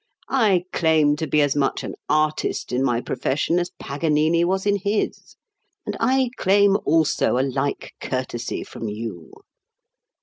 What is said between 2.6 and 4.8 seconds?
in my profession as Paganini was in